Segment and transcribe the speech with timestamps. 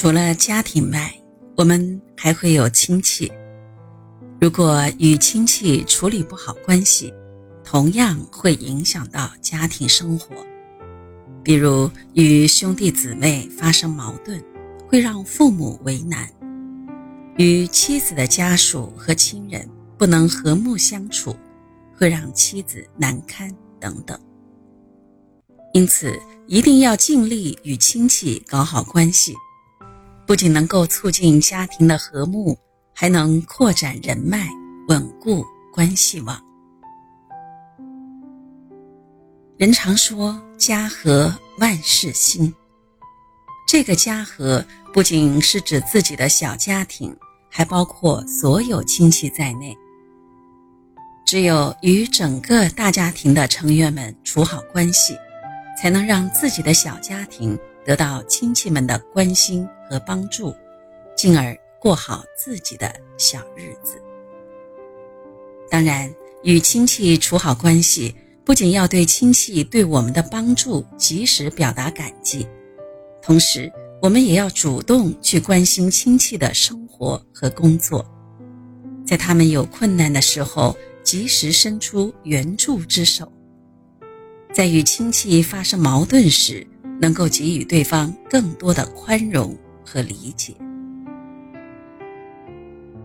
[0.00, 1.12] 除了家庭外，
[1.56, 3.32] 我们还会有亲戚。
[4.40, 7.12] 如果与亲戚处理不好关系，
[7.64, 10.36] 同样会影响到家庭生活。
[11.42, 14.40] 比如与兄弟姊妹发生矛盾，
[14.86, 16.28] 会让父母为难；
[17.36, 19.68] 与妻子的家属和亲人
[19.98, 21.34] 不能和睦相处，
[21.96, 24.16] 会让妻子难堪等等。
[25.74, 29.34] 因此，一定要尽力与亲戚搞好关系，
[30.28, 32.54] 不仅能够促进家庭的和睦，
[32.92, 34.46] 还能扩展人脉，
[34.88, 36.38] 稳固关系网。
[39.56, 42.54] 人常说“家和万事兴”，
[43.66, 47.16] 这个“家和”不仅是指自己的小家庭，
[47.50, 49.74] 还包括所有亲戚在内。
[51.26, 55.16] 只有与整个大家庭的成员们处好关系。
[55.80, 60.54] 才能让自己的小家庭得到亲戚们的关心和帮助，
[61.16, 64.00] 进而过好自己的小日子。
[65.70, 66.12] 当然，
[66.42, 72.46] 与亲戚处好关系，不仅要对亲戚对我们的帮助及时表达感激，
[73.20, 78.04] 同时我们也要主动去关心亲戚的生活和工作，
[79.06, 83.30] 在他们有困难的时候，及时伸出援助之手。
[84.54, 86.66] 在与亲戚发生矛盾时，
[87.00, 90.54] 能够给予对方更多的宽容和理解。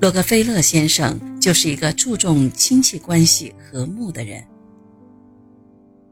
[0.00, 4.44] 洛克菲勒先生就是一个注重亲戚关系和睦的人。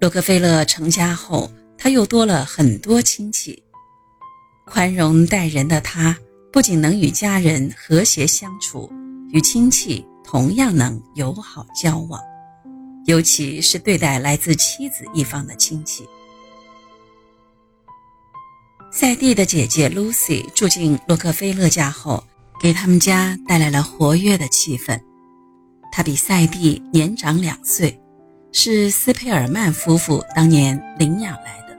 [0.00, 3.62] 洛克菲勒成家后，他又多了很多亲戚。
[4.66, 6.16] 宽容待人的他，
[6.52, 8.90] 不仅能与家人和谐相处，
[9.30, 12.20] 与亲戚同样能友好交往。
[13.04, 16.04] 尤其是对待来自妻子一方的亲戚，
[19.06, 22.24] 赛蒂的姐姐 Lucy 住进洛克菲勒家后，
[22.60, 25.00] 给他们家带来了活跃的气氛。
[25.92, 27.96] 她比赛蒂年长两岁，
[28.50, 31.78] 是斯佩尔曼夫妇当年领养来的。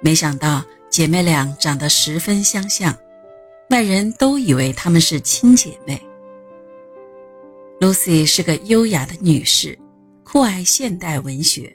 [0.00, 2.96] 没想到姐妹俩长得十分相像，
[3.70, 6.00] 外人都以为她们是亲姐妹。
[7.80, 9.76] Lucy 是个优雅的女士。
[10.22, 11.74] 酷爱现代文学。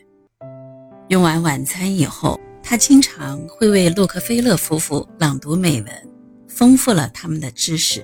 [1.10, 6.10] 用完晚餐以后，他经常会为洛克菲勒夫妇朗读美文，
[6.48, 8.04] 丰富了他们的知识。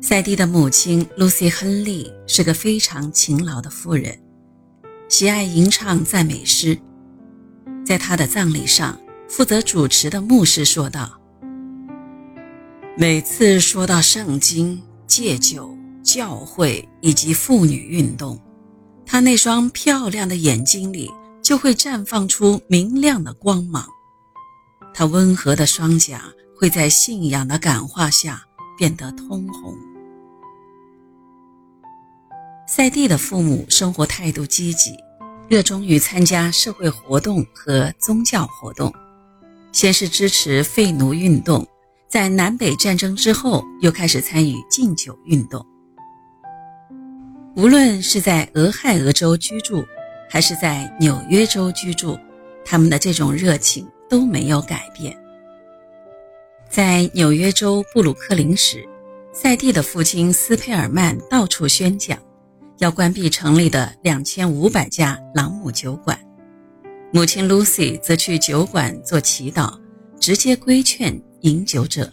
[0.00, 4.16] 赛蒂的母亲露西·亨利是个非常勤劳的妇人，
[5.08, 6.78] 喜爱吟唱赞美诗。
[7.84, 8.98] 在他的葬礼上，
[9.28, 11.20] 负责主持的牧师说道
[12.96, 18.40] ：“每次说到圣经、戒酒、教会以及妇女运动。”
[19.04, 21.10] 他那双漂亮的眼睛里
[21.42, 23.84] 就会绽放出明亮的光芒，
[24.94, 26.22] 他温和的双颊
[26.56, 28.42] 会在信仰的感化下
[28.78, 29.76] 变得通红。
[32.68, 34.96] 赛蒂的父母生活态度积极，
[35.48, 38.92] 热衷于参加社会活动和宗教活动。
[39.72, 41.66] 先是支持废奴运动，
[42.08, 45.66] 在南北战争之后又开始参与禁酒运动。
[47.56, 49.84] 无论是在俄亥俄州居住，
[50.32, 52.18] 还是在纽约州居住，
[52.64, 55.14] 他们的这种热情都没有改变。
[56.70, 58.82] 在纽约州布鲁克林时，
[59.30, 62.18] 赛蒂的父亲斯佩尔曼到处宣讲，
[62.78, 66.18] 要关闭城里的两千五百家朗姆酒馆。
[67.12, 69.78] 母亲 Lucy 则去酒馆做祈祷，
[70.18, 72.10] 直接规劝饮酒者。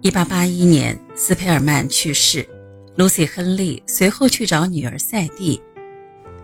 [0.00, 2.44] 一八八一年，斯佩尔曼去世。
[2.96, 5.62] Lucy 亨利随后去找女儿赛蒂，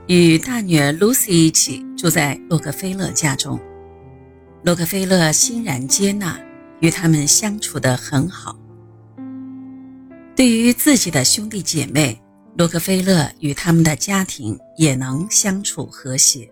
[0.06, 3.58] 与大女儿 Lucy 一起住在洛克菲勒家中。
[4.62, 6.38] 洛克菲勒欣然接纳，
[6.80, 8.54] 与他们相处得很好。
[10.36, 12.20] 对于自己的兄弟姐妹，
[12.58, 16.50] 洛克菲勒与他们的家庭也能相处和谐。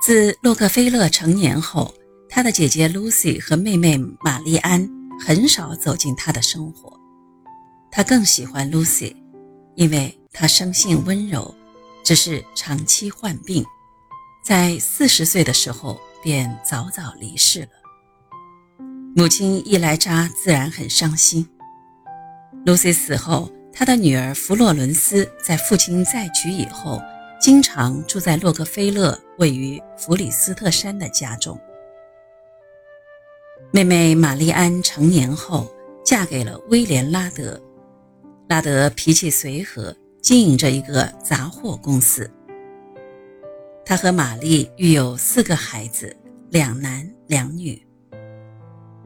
[0.00, 1.92] 自洛克菲勒成年后，
[2.28, 4.88] 他的姐姐 Lucy 和妹妹玛丽安
[5.26, 6.96] 很少走进他的生活。
[7.90, 9.16] 他更喜欢 Lucy，
[9.74, 11.54] 因为她生性温柔，
[12.04, 13.64] 只是长期患病，
[14.44, 17.68] 在四十岁的时候便早早离世了。
[19.16, 21.48] 母亲伊莱扎自然很伤心。
[22.66, 27.00] Lucy 死后，她的女儿弗洛伦斯在父亲再娶以后，
[27.40, 31.58] 经常住在洛克菲勒位于弗里斯特山的家中。
[33.72, 35.66] 妹妹玛丽安成年后，
[36.04, 37.58] 嫁给了威廉拉德。
[38.48, 42.28] 拉德脾气随和，经营着一个杂货公司。
[43.84, 46.16] 他和玛丽育有四个孩子，
[46.50, 47.80] 两男两女。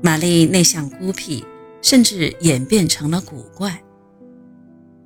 [0.03, 1.45] 玛丽内向孤僻，
[1.83, 3.79] 甚至演变成了古怪。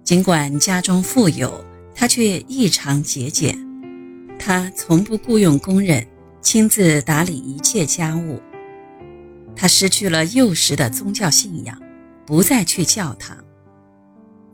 [0.04, 1.64] 尽管家中富有，
[1.96, 3.58] 她却异常节俭。
[4.38, 6.06] 她从不雇佣工人，
[6.40, 8.40] 亲自打理一切家务。
[9.56, 11.76] 她失去了幼时的宗教信仰，
[12.24, 13.43] 不再去教堂。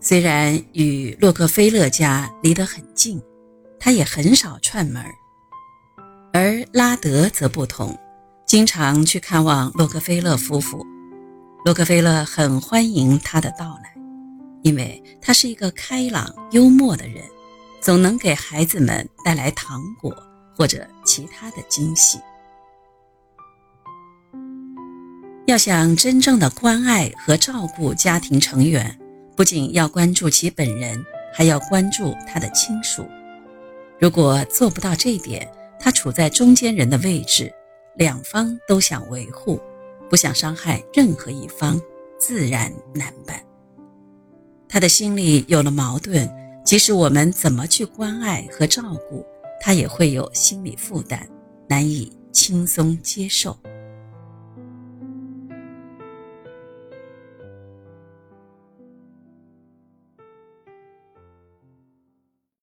[0.03, 3.21] 虽然与洛克菲勒家离得很近，
[3.79, 5.05] 他也很少串门
[6.33, 7.97] 而拉德则不同。
[8.47, 10.85] 经常去看望洛克菲勒夫妇，
[11.65, 13.95] 洛克菲勒很欢迎他的到来，
[14.63, 17.23] 因为他是一个开朗幽默的人，
[17.81, 20.13] 总能给孩子们带来糖果
[20.57, 22.19] 或者其他的惊喜。
[25.47, 28.99] 要想真正的关爱和照顾家庭成员，
[29.37, 33.07] 不仅要关注其本人，还要关注他的亲属。
[33.99, 37.53] 如果做不到这点，他处在中间人的位置。
[37.97, 39.61] 两方都想维护，
[40.09, 41.79] 不想伤害任何一方，
[42.19, 43.39] 自然难办。
[44.69, 46.31] 他的心里有了矛盾，
[46.65, 49.27] 即使我们怎么去关爱和照顾，
[49.61, 51.29] 他也会有心理负担，
[51.69, 53.59] 难以轻松接受。